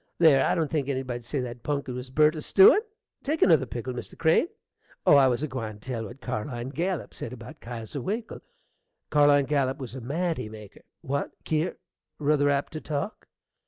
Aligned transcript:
There, 0.17 0.43
I 0.43 0.55
don't 0.55 0.71
think 0.71 0.89
anybody'd 0.89 1.23
say 1.23 1.41
that 1.41 1.61
punkin 1.61 1.93
was 1.93 2.09
burnt 2.09 2.35
a 2.35 2.41
stewin! 2.41 2.81
Take 3.21 3.43
another 3.43 3.67
pickle, 3.67 3.93
Mr. 3.93 4.17
Crane. 4.17 4.47
Oh, 5.05 5.15
I 5.15 5.27
was 5.27 5.43
a 5.43 5.47
gwine 5.47 5.75
to 5.75 5.79
tell 5.79 6.05
what 6.05 6.21
Carline 6.21 6.69
Gallup 6.69 7.13
said 7.13 7.31
about 7.33 7.61
Kesier 7.61 8.01
Winkle. 8.01 8.41
Carline 9.11 9.45
Gallup 9.45 9.77
was 9.77 9.93
a 9.93 10.01
manty 10.01 10.49
maker 10.49 10.81
What, 11.01 11.33
Kier? 11.43 11.75
ruther 12.17 12.49
apt 12.49 12.73
to 12.73 12.81
talk? 12.81 13.27